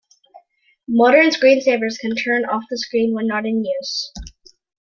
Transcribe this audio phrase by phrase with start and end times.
[0.87, 4.11] Modern screensavers can turn off the screen when not in use.